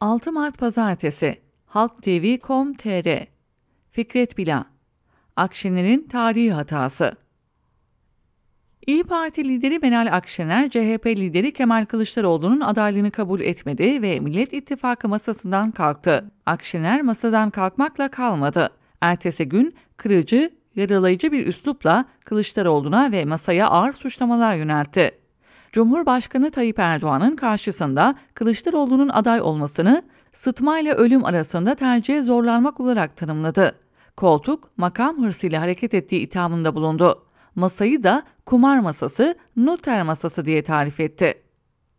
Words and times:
6 0.00 0.32
Mart 0.32 0.58
Pazartesi 0.58 1.40
Halk 1.66 2.02
TV.com.tr 2.02 3.26
Fikret 3.90 4.38
Bila 4.38 4.64
Akşener'in 5.36 6.08
tarihi 6.08 6.52
hatası 6.52 7.12
İyi 8.86 9.04
Parti 9.04 9.48
lideri 9.48 9.78
Meral 9.78 10.16
Akşener, 10.16 10.70
CHP 10.70 11.06
lideri 11.06 11.52
Kemal 11.52 11.84
Kılıçdaroğlu'nun 11.84 12.60
adaylığını 12.60 13.10
kabul 13.10 13.40
etmedi 13.40 14.02
ve 14.02 14.20
Millet 14.20 14.52
İttifakı 14.52 15.08
masasından 15.08 15.70
kalktı. 15.70 16.30
Akşener 16.46 17.02
masadan 17.02 17.50
kalkmakla 17.50 18.08
kalmadı. 18.08 18.70
Ertesi 19.00 19.48
gün 19.48 19.74
kırıcı, 19.96 20.50
yaralayıcı 20.74 21.32
bir 21.32 21.46
üslupla 21.46 22.04
Kılıçdaroğlu'na 22.24 23.12
ve 23.12 23.24
masaya 23.24 23.68
ağır 23.68 23.92
suçlamalar 23.92 24.54
yöneltti. 24.54 25.27
Cumhurbaşkanı 25.72 26.50
Tayyip 26.50 26.78
Erdoğan'ın 26.78 27.36
karşısında 27.36 28.14
Kılıçdaroğlu'nun 28.34 29.08
aday 29.08 29.40
olmasını 29.40 30.02
sıtma 30.32 30.78
ile 30.78 30.92
ölüm 30.92 31.24
arasında 31.24 31.74
tercihe 31.74 32.22
zorlanmak 32.22 32.80
olarak 32.80 33.16
tanımladı. 33.16 33.74
Koltuk, 34.16 34.70
makam 34.76 35.22
hırsıyla 35.22 35.60
hareket 35.60 35.94
ettiği 35.94 36.20
ithamında 36.20 36.74
bulundu. 36.74 37.22
Masayı 37.54 38.02
da 38.02 38.22
kumar 38.46 38.78
masası, 38.78 39.34
noter 39.56 40.02
masası 40.02 40.44
diye 40.44 40.62
tarif 40.62 41.00
etti. 41.00 41.34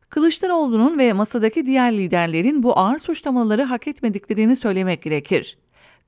Kılıçdaroğlu'nun 0.10 0.98
ve 1.00 1.14
masadaki 1.14 1.66
diğer 1.66 1.98
liderlerin 1.98 2.64
bu 2.64 2.80
ağır 2.80 3.00
suçlamaları 3.00 3.64
hak 3.64 3.88
etmediklerini 3.88 4.56
söylemek 4.56 5.02
gerekir. 5.04 5.58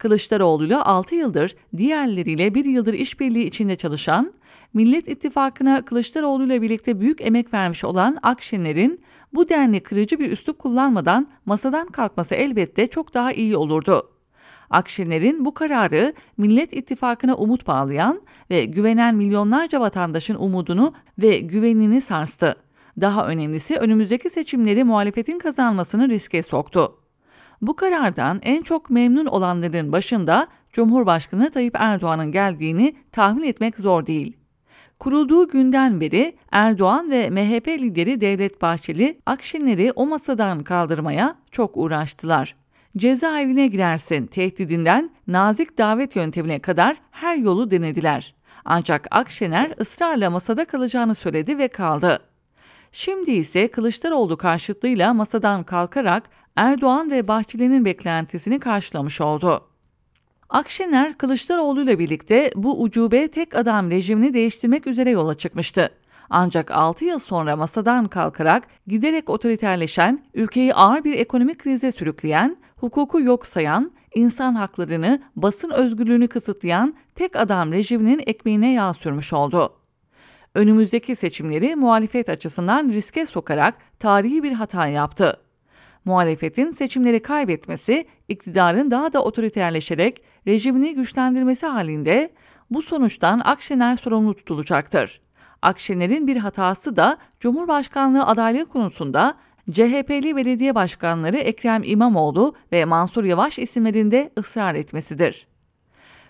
Kılıçdaroğlu'yla 0.02 0.86
6 0.86 1.16
yıldır, 1.16 1.56
diğerleriyle 1.78 2.56
1 2.56 2.66
yıldır 2.66 2.94
işbirliği 2.94 3.46
içinde 3.46 3.76
çalışan, 3.76 4.34
Millet 4.74 5.08
İttifakı'na 5.08 5.86
Kılıçdaroğlu 5.86 6.46
ile 6.46 6.62
birlikte 6.62 7.00
büyük 7.00 7.22
emek 7.22 7.54
vermiş 7.54 7.84
olan 7.84 8.18
Akşener'in 8.24 9.02
bu 9.34 9.50
denli 9.50 9.84
kırıcı 9.84 10.20
bir 10.20 10.32
üslup 10.32 10.60
kullanmadan 10.60 11.28
masadan 11.46 11.88
kalkması 11.88 12.36
elbette 12.36 12.88
çok 12.88 13.14
daha 13.14 13.32
iyi 13.32 13.58
olurdu. 13.58 14.10
Akşener'in 14.70 15.46
bu 15.46 15.54
kararı 15.54 16.14
Millet 16.38 16.74
İttifakı'na 16.74 17.36
umut 17.36 17.68
bağlayan 17.68 18.22
ve 18.50 18.66
güvenen 18.66 19.16
milyonlarca 19.16 19.80
vatandaşın 19.80 20.36
umudunu 20.36 20.94
ve 21.18 21.40
güvenini 21.40 22.02
sarstı. 22.02 22.56
Daha 23.02 23.28
önemlisi 23.28 23.76
önümüzdeki 23.76 24.30
seçimleri 24.30 24.84
muhalefetin 24.84 25.40
kazanmasını 25.40 26.10
riske 26.10 26.44
soktu. 26.44 27.01
Bu 27.62 27.76
karardan 27.76 28.40
en 28.44 28.64
çok 28.64 28.90
memnun 28.90 29.26
olanların 29.26 29.92
başında 29.92 30.48
Cumhurbaşkanı 30.74 31.52
Tayyip 31.52 31.76
Erdoğan'ın 31.78 32.32
geldiğini 32.32 32.96
tahmin 33.12 33.44
etmek 33.44 33.80
zor 33.80 34.06
değil. 34.06 34.38
Kurulduğu 35.00 35.48
günden 35.48 36.02
beri 36.02 36.36
Erdoğan 36.52 37.12
ve 37.12 37.30
MHP 37.30 37.68
lideri 37.68 38.22
Devlet 38.22 38.62
Bahçeli 38.62 39.20
Akşener'i 39.26 39.92
o 39.96 40.06
masadan 40.06 40.64
kaldırmaya 40.64 41.36
çok 41.52 41.78
uğraştılar. 41.78 42.56
Cezaevine 42.98 43.68
girersin 43.68 44.28
tehdidinden 44.28 45.10
nazik 45.28 45.78
davet 45.78 46.16
yöntemine 46.16 46.60
kadar 46.60 46.98
her 47.12 47.36
yolu 47.36 47.72
denediler. 47.72 48.36
Ancak 48.66 49.08
Akşener 49.12 49.74
ısrarla 49.82 50.30
masada 50.30 50.66
kalacağını 50.66 51.16
söyledi 51.16 51.58
ve 51.58 51.68
kaldı. 51.68 52.22
Şimdi 52.92 53.32
ise 53.32 53.68
Kılıçdaroğlu 53.68 54.38
karşıtlığıyla 54.38 55.14
masadan 55.14 55.64
kalkarak 55.64 56.30
Erdoğan 56.56 57.12
ve 57.12 57.28
Bahçeli'nin 57.28 57.86
beklentisini 57.86 58.60
karşılamış 58.60 59.22
oldu. 59.22 59.68
Akşener, 60.50 61.18
Kılıçdaroğlu 61.18 61.84
ile 61.84 62.00
birlikte 62.00 62.52
bu 62.56 62.82
ucube 62.82 63.28
tek 63.28 63.56
adam 63.56 63.92
rejimini 63.92 64.34
değiştirmek 64.34 64.88
üzere 64.88 65.10
yola 65.10 65.34
çıkmıştı. 65.34 65.92
Ancak 66.30 66.72
6 66.72 67.06
yıl 67.06 67.20
sonra 67.20 67.56
masadan 67.56 68.08
kalkarak 68.08 68.68
giderek 68.88 69.30
otoriterleşen, 69.30 70.26
ülkeyi 70.34 70.74
ağır 70.74 71.04
bir 71.04 71.14
ekonomik 71.14 71.60
krize 71.60 71.92
sürükleyen, 71.92 72.58
hukuku 72.78 73.22
yok 73.22 73.46
sayan, 73.46 73.92
insan 74.16 74.56
haklarını, 74.56 75.22
basın 75.36 75.70
özgürlüğünü 75.70 76.28
kısıtlayan 76.28 76.96
tek 77.16 77.36
adam 77.36 77.72
rejiminin 77.72 78.24
ekmeğine 78.28 78.74
yağ 78.74 78.94
sürmüş 78.94 79.34
oldu. 79.34 79.74
Önümüzdeki 80.56 81.16
seçimleri 81.16 81.76
muhalefet 81.76 82.30
açısından 82.30 82.90
riske 82.90 83.26
sokarak 83.26 83.76
tarihi 84.00 84.44
bir 84.44 84.52
hata 84.52 84.88
yaptı. 84.88 85.38
Muhalefetin 86.06 86.72
seçimleri 86.72 87.22
kaybetmesi, 87.22 88.06
iktidarın 88.28 88.92
daha 88.92 89.14
da 89.14 89.24
otoriterleşerek 89.24 90.24
rejimini 90.48 90.96
güçlendirmesi 90.96 91.66
halinde 91.66 92.34
bu 92.72 92.82
sonuçtan 92.82 93.42
Akşener 93.46 93.96
sorumlu 93.96 94.34
tutulacaktır. 94.34 95.22
Akşener'in 95.62 96.28
bir 96.28 96.38
hatası 96.38 96.96
da 96.96 97.18
Cumhurbaşkanlığı 97.40 98.26
adaylığı 98.26 98.66
konusunda 98.66 99.38
CHP'li 99.72 100.36
belediye 100.36 100.76
başkanları 100.76 101.38
Ekrem 101.38 101.82
İmamoğlu 101.84 102.56
ve 102.72 102.86
Mansur 102.86 103.24
Yavaş 103.24 103.60
isimlerinde 103.60 104.32
ısrar 104.40 104.76
etmesidir. 104.76 105.48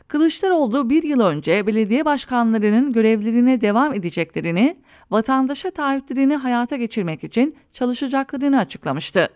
Kılıçdaroğlu 0.07 0.89
bir 0.89 1.03
yıl 1.03 1.19
önce 1.19 1.67
belediye 1.67 2.05
başkanlarının 2.05 2.93
görevlerine 2.93 3.61
devam 3.61 3.93
edeceklerini, 3.93 4.77
vatandaşa 5.11 5.71
taahhütlerini 5.71 6.35
hayata 6.35 6.75
geçirmek 6.75 7.23
için 7.23 7.55
çalışacaklarını 7.73 8.59
açıklamıştı. 8.59 9.29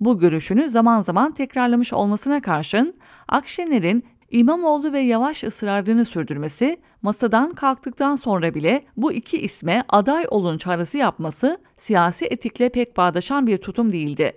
Bu 0.00 0.18
görüşünü 0.18 0.68
zaman 0.68 1.00
zaman 1.00 1.32
tekrarlamış 1.34 1.92
olmasına 1.92 2.42
karşın 2.42 2.94
Akşener'in 3.28 4.04
İmamoğlu 4.30 4.92
ve 4.92 5.00
Yavaş 5.00 5.44
ısrarını 5.44 6.04
sürdürmesi, 6.04 6.80
masadan 7.02 7.54
kalktıktan 7.54 8.16
sonra 8.16 8.54
bile 8.54 8.84
bu 8.96 9.12
iki 9.12 9.38
isme 9.38 9.82
aday 9.88 10.24
olun 10.28 10.58
çağrısı 10.58 10.98
yapması 10.98 11.58
siyasi 11.76 12.24
etikle 12.24 12.68
pek 12.68 12.96
bağdaşan 12.96 13.46
bir 13.46 13.58
tutum 13.58 13.92
değildi. 13.92 14.32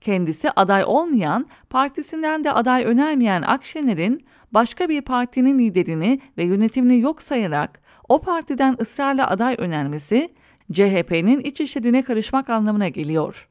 Kendisi 0.00 0.50
aday 0.50 0.84
olmayan, 0.86 1.46
partisinden 1.70 2.44
de 2.44 2.52
aday 2.52 2.84
önermeyen 2.84 3.42
Akşener'in 3.42 4.24
başka 4.52 4.88
bir 4.88 5.02
partinin 5.02 5.58
liderini 5.58 6.20
ve 6.38 6.44
yönetimini 6.44 7.00
yok 7.00 7.22
sayarak 7.22 7.80
o 8.08 8.20
partiden 8.20 8.76
ısrarla 8.80 9.30
aday 9.30 9.56
önermesi 9.58 10.28
CHP'nin 10.72 11.40
iç 11.40 11.60
işlerine 11.60 12.02
karışmak 12.02 12.50
anlamına 12.50 12.88
geliyor. 12.88 13.49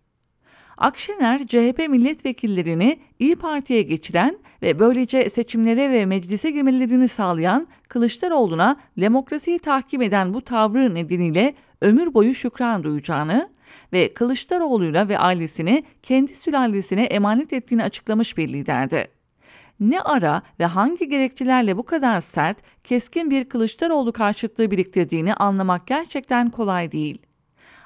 Akşener, 0.80 1.48
CHP 1.48 1.90
milletvekillerini 1.90 3.00
İyi 3.20 3.36
Parti'ye 3.36 3.82
geçiren 3.82 4.38
ve 4.62 4.80
böylece 4.80 5.30
seçimlere 5.30 5.92
ve 5.92 6.06
meclise 6.06 6.52
girmelerini 6.52 7.08
sağlayan 7.08 7.68
Kılıçdaroğlu'na 7.88 8.78
demokrasiyi 8.98 9.60
tahkim 9.60 10.02
eden 10.02 10.34
bu 10.34 10.42
tavrı 10.42 10.96
nedeniyle 10.96 11.54
ömür 11.82 12.14
boyu 12.14 12.36
şükran 12.36 12.84
duyacağını 12.84 13.50
ve 13.94 14.14
Kılıçdaroğlu'yla 14.14 15.10
ve 15.10 15.20
ailesini 15.20 15.84
kendi 16.04 16.36
sülalesine 16.36 17.04
emanet 17.04 17.54
ettiğini 17.54 17.84
açıklamış 17.84 18.38
bir 18.38 18.48
liderdi. 18.48 19.08
Ne 19.80 20.02
ara 20.02 20.42
ve 20.60 20.66
hangi 20.66 21.10
gerekçelerle 21.10 21.78
bu 21.78 21.84
kadar 21.84 22.22
sert, 22.22 22.58
keskin 22.84 23.30
bir 23.30 23.46
Kılıçdaroğlu 23.46 24.14
karşıtlığı 24.14 24.72
biriktirdiğini 24.72 25.34
anlamak 25.34 25.88
gerçekten 25.88 26.50
kolay 26.50 26.92
değil. 26.92 27.29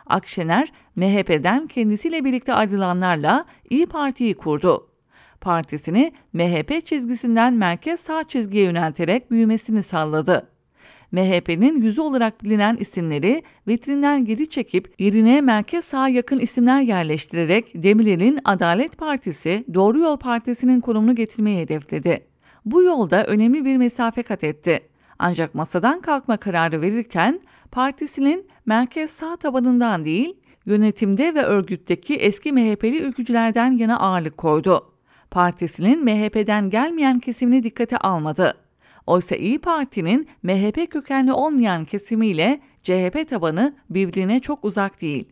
Akşener, 0.06 0.72
MHP'den 0.96 1.68
kendisiyle 1.68 2.25
birlikte 2.25 2.53
ayrılanlarla 2.53 3.46
İyi 3.69 3.86
Parti'yi 3.86 4.34
kurdu. 4.34 4.88
Partisini 5.41 6.14
MHP 6.34 6.86
çizgisinden 6.86 7.53
merkez 7.53 8.00
sağ 8.00 8.24
çizgiye 8.24 8.63
yönelterek 8.63 9.31
büyümesini 9.31 9.84
sağladı. 9.84 10.50
MHP'nin 11.12 11.81
yüzü 11.81 12.02
olarak 12.02 12.44
bilinen 12.44 12.75
isimleri 12.75 13.44
vitrinden 13.68 14.25
geri 14.25 14.50
çekip 14.50 15.02
yerine 15.02 15.42
merkez 15.42 15.86
sağa 15.86 16.08
yakın 16.08 16.40
isimler 16.40 16.81
yerleştirerek 16.81 17.84
Demirel'in 17.84 18.40
Adalet 18.46 18.97
Partisi, 18.97 19.66
Doğru 19.74 20.00
Yol 20.00 20.18
Partisi'nin 20.18 20.81
konumunu 20.81 21.16
getirmeyi 21.16 21.59
hedefledi. 21.59 22.25
Bu 22.66 22.84
yolda 22.84 23.25
önemli 23.25 23.66
bir 23.66 23.78
mesafe 23.78 24.24
kat 24.24 24.44
etti. 24.44 24.81
Ancak 25.19 25.56
masadan 25.56 26.02
kalkma 26.02 26.38
kararı 26.38 26.81
verirken 26.81 27.40
partisinin 27.74 28.48
merkez 28.66 29.12
sağ 29.12 29.36
tabanından 29.36 30.06
değil, 30.06 30.34
yönetimde 30.66 31.36
ve 31.36 31.44
örgütteki 31.44 32.16
eski 32.16 32.54
MHP'li 32.54 33.00
ülkücülerden 33.02 33.72
yana 33.72 34.00
ağırlık 34.00 34.38
koydu. 34.38 34.94
Partisinin 35.31 36.04
MHP'den 36.04 36.70
gelmeyen 36.70 37.20
kesimini 37.20 37.64
dikkate 37.64 37.98
almadı. 37.98 38.58
Oysa 39.08 39.36
İyi 39.36 39.60
Parti'nin 39.60 40.28
MHP 40.44 40.92
kökenli 40.92 41.34
olmayan 41.34 41.86
kesimiyle 41.86 42.60
CHP 42.84 43.30
tabanı 43.30 43.76
birbirine 43.90 44.40
çok 44.40 44.66
uzak 44.66 45.02
değil. 45.02 45.30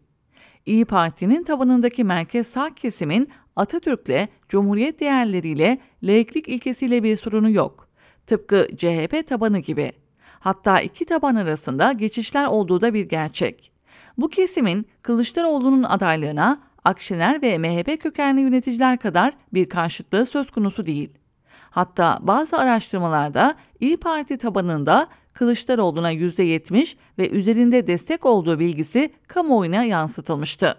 İyi 0.65 0.85
Parti'nin 0.85 1.43
tabanındaki 1.43 2.03
merkez 2.03 2.47
sağ 2.47 2.73
kesimin 2.75 3.29
Atatürk'le, 3.55 4.27
Cumhuriyet 4.49 4.99
değerleriyle, 4.99 5.77
laiklik 6.03 6.47
ilkesiyle 6.47 7.03
bir 7.03 7.15
sorunu 7.15 7.49
yok. 7.49 7.87
Tıpkı 8.27 8.67
CHP 8.77 9.27
tabanı 9.27 9.59
gibi. 9.59 10.00
Hatta 10.41 10.81
iki 10.81 11.05
taban 11.05 11.35
arasında 11.35 11.91
geçişler 11.91 12.45
olduğu 12.45 12.81
da 12.81 12.93
bir 12.93 13.09
gerçek. 13.09 13.71
Bu 14.17 14.29
kesimin 14.29 14.85
Kılıçdaroğlu'nun 15.01 15.83
adaylığına 15.83 16.61
Akşener 16.83 17.41
ve 17.41 17.57
MHP 17.57 18.01
kökenli 18.01 18.41
yöneticiler 18.41 18.97
kadar 18.97 19.33
bir 19.53 19.69
karşıtlığı 19.69 20.25
söz 20.25 20.51
konusu 20.51 20.85
değil. 20.85 21.09
Hatta 21.69 22.19
bazı 22.21 22.57
araştırmalarda 22.57 23.55
İyi 23.79 23.97
Parti 23.97 24.37
tabanında 24.37 25.07
Kılıçdaroğlu'na 25.33 26.13
%70 26.13 26.95
ve 27.17 27.29
üzerinde 27.29 27.87
destek 27.87 28.25
olduğu 28.25 28.59
bilgisi 28.59 29.13
kamuoyuna 29.27 29.83
yansıtılmıştı. 29.83 30.75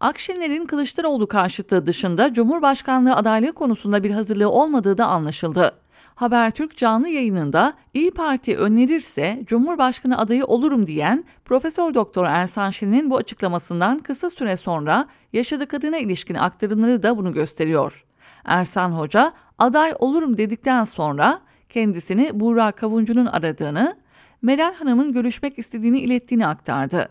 Akşener'in 0.00 0.66
Kılıçdaroğlu 0.66 1.26
karşıtlığı 1.26 1.86
dışında 1.86 2.32
Cumhurbaşkanlığı 2.32 3.16
adaylığı 3.16 3.52
konusunda 3.52 4.02
bir 4.02 4.10
hazırlığı 4.10 4.50
olmadığı 4.50 4.98
da 4.98 5.06
anlaşıldı. 5.06 5.85
Habertürk 6.16 6.76
canlı 6.76 7.08
yayınında 7.08 7.74
İyi 7.94 8.10
Parti 8.10 8.56
önerirse 8.56 9.42
Cumhurbaşkanı 9.46 10.18
adayı 10.18 10.44
olurum 10.44 10.86
diyen 10.86 11.24
Profesör 11.44 11.94
Doktor 11.94 12.24
Ersan 12.24 12.70
Şen'in 12.70 13.10
bu 13.10 13.16
açıklamasından 13.16 13.98
kısa 13.98 14.30
süre 14.30 14.56
sonra 14.56 15.08
yaşadıklarına 15.32 15.98
ilişkin 15.98 16.34
aktarımları 16.34 17.02
da 17.02 17.16
bunu 17.16 17.32
gösteriyor. 17.32 18.04
Ersan 18.44 18.90
Hoca 18.90 19.32
aday 19.58 19.94
olurum 19.98 20.36
dedikten 20.36 20.84
sonra 20.84 21.40
kendisini 21.68 22.40
Buğra 22.40 22.72
Kavuncu'nun 22.72 23.26
aradığını, 23.26 23.96
Meral 24.42 24.74
Hanım'ın 24.74 25.12
görüşmek 25.12 25.58
istediğini 25.58 26.00
ilettiğini 26.00 26.46
aktardı. 26.46 27.08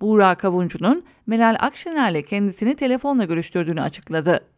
Buğra 0.00 0.34
Kavuncu'nun 0.34 1.04
Meral 1.26 1.56
Akşener'le 1.60 2.22
kendisini 2.22 2.76
telefonla 2.76 3.24
görüştürdüğünü 3.24 3.80
açıkladı. 3.80 4.53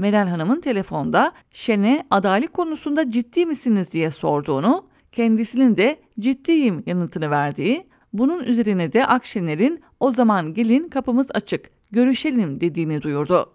Meral 0.00 0.28
Hanım'ın 0.28 0.60
telefonda 0.60 1.32
Şen'e 1.50 2.06
adaylık 2.10 2.52
konusunda 2.52 3.10
ciddi 3.10 3.46
misiniz 3.46 3.92
diye 3.92 4.10
sorduğunu, 4.10 4.86
kendisinin 5.12 5.76
de 5.76 5.96
ciddiyim 6.20 6.82
yanıtını 6.86 7.30
verdiği, 7.30 7.86
bunun 8.12 8.44
üzerine 8.44 8.92
de 8.92 9.06
Akşener'in 9.06 9.80
o 10.00 10.10
zaman 10.10 10.54
gelin 10.54 10.88
kapımız 10.88 11.26
açık, 11.34 11.70
görüşelim 11.90 12.60
dediğini 12.60 13.02
duyurdu. 13.02 13.52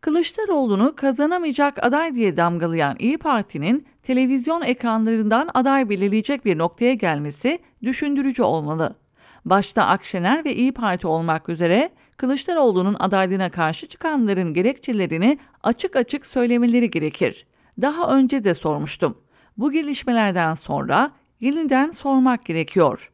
Kılıçdaroğlu'nu 0.00 0.96
kazanamayacak 0.96 1.84
aday 1.84 2.14
diye 2.14 2.36
damgalayan 2.36 2.96
İyi 2.98 3.18
Parti'nin 3.18 3.86
televizyon 4.02 4.62
ekranlarından 4.62 5.48
aday 5.54 5.88
belirleyecek 5.88 6.44
bir 6.44 6.58
noktaya 6.58 6.94
gelmesi 6.94 7.58
düşündürücü 7.82 8.42
olmalı. 8.42 8.96
Başta 9.44 9.86
Akşener 9.86 10.44
ve 10.44 10.54
İyi 10.54 10.72
Parti 10.72 11.06
olmak 11.06 11.48
üzere 11.48 11.90
Kılıçdaroğlu'nun 12.16 12.96
adaylığına 12.98 13.50
karşı 13.50 13.88
çıkanların 13.88 14.54
gerekçelerini 14.54 15.38
açık 15.62 15.96
açık 15.96 16.26
söylemeleri 16.26 16.90
gerekir. 16.90 17.46
Daha 17.80 18.16
önce 18.16 18.44
de 18.44 18.54
sormuştum. 18.54 19.18
Bu 19.56 19.72
gelişmelerden 19.72 20.54
sonra 20.54 21.12
yeniden 21.40 21.90
sormak 21.90 22.44
gerekiyor. 22.44 23.12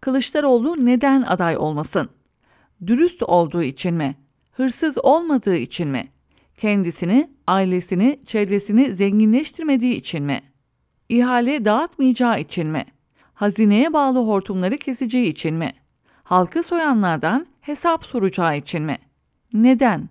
Kılıçdaroğlu 0.00 0.86
neden 0.86 1.22
aday 1.22 1.56
olmasın? 1.56 2.08
Dürüst 2.86 3.22
olduğu 3.22 3.62
için 3.62 3.94
mi? 3.94 4.16
Hırsız 4.52 4.98
olmadığı 5.04 5.56
için 5.56 5.88
mi? 5.88 6.08
Kendisini, 6.56 7.30
ailesini, 7.46 8.20
çevresini 8.26 8.94
zenginleştirmediği 8.94 9.94
için 9.94 10.24
mi? 10.24 10.42
İhale 11.08 11.64
dağıtmayacağı 11.64 12.40
için 12.40 12.68
mi? 12.68 12.84
Hazineye 13.34 13.92
bağlı 13.92 14.18
hortumları 14.18 14.78
keseceği 14.78 15.28
için 15.28 15.54
mi? 15.54 15.72
Halkı 16.22 16.62
soyanlardan 16.62 17.46
hesap 17.60 18.04
soracağı 18.04 18.56
için 18.56 18.82
mi? 18.82 18.98
Neden? 19.52 20.08